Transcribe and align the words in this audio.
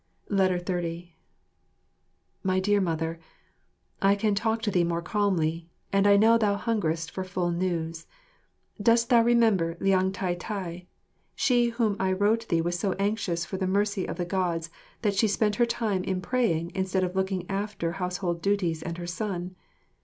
30 0.35 1.13
My 2.41 2.59
Dear 2.59 2.81
Mother, 2.81 3.19
I 4.01 4.15
can 4.15 4.33
talk 4.33 4.63
to 4.63 4.71
thee 4.71 4.83
more 4.83 5.03
calmly, 5.03 5.69
and 5.93 6.07
I 6.07 6.17
know 6.17 6.39
thou 6.39 6.57
hungerest 6.57 7.11
for 7.11 7.23
full 7.23 7.51
news. 7.51 8.07
Dost 8.81 9.09
thou 9.09 9.21
remember 9.21 9.77
Liang 9.79 10.11
Tai 10.11 10.33
tai, 10.33 10.87
she 11.35 11.69
whom 11.69 11.97
I 11.99 12.13
wrote 12.13 12.47
thee 12.47 12.61
was 12.61 12.79
so 12.79 12.93
anxious 12.93 13.45
for 13.45 13.57
the 13.57 13.67
mercy 13.67 14.07
of 14.07 14.17
the 14.17 14.25
Gods 14.25 14.71
that 15.03 15.13
she 15.13 15.27
spent 15.27 15.57
her 15.57 15.67
time 15.67 16.03
in 16.03 16.19
praying 16.19 16.71
instead 16.73 17.03
of 17.03 17.15
looking 17.15 17.47
after 17.47 17.91
household 17.91 18.41
duties 18.41 18.81
and 18.81 18.97
her 18.97 19.05
son? 19.05 19.55